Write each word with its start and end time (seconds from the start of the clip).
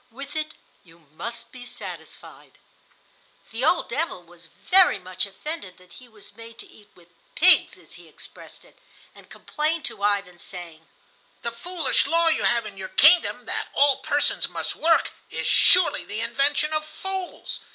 With 0.09 0.35
it 0.35 0.55
you 0.83 0.97
must 0.97 1.51
be 1.51 1.63
satisfied." 1.67 2.57
The 3.51 3.63
old 3.63 3.87
devil 3.87 4.23
was 4.23 4.47
very 4.47 4.97
much 4.97 5.27
offended 5.27 5.77
that 5.77 5.93
he 5.93 6.07
was 6.09 6.35
made 6.35 6.57
to 6.57 6.67
eat 6.67 6.89
with 6.95 7.09
"pigs," 7.35 7.77
as 7.77 7.93
he 8.01 8.09
expressed 8.09 8.65
it, 8.65 8.79
and 9.13 9.29
complained 9.29 9.85
to 9.85 10.01
Ivan, 10.01 10.39
saying: 10.39 10.87
"The 11.43 11.51
foolish 11.51 12.07
law 12.07 12.29
you 12.29 12.45
have 12.45 12.65
in 12.65 12.77
your 12.77 12.87
kingdom, 12.89 13.45
that 13.45 13.67
all 13.75 13.97
persons 13.97 14.49
must 14.49 14.75
work, 14.75 15.11
is 15.29 15.45
surely 15.45 16.03
the 16.03 16.21
invention 16.21 16.73
of 16.73 16.83
fools. 16.83 17.59